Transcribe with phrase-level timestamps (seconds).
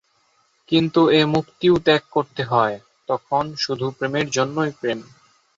[0.69, 2.75] কিন্তু এ মুক্তিও ত্যাগ করতে হয়,
[3.07, 4.99] তখন শুধু প্রেমের জন্যই প্রেম।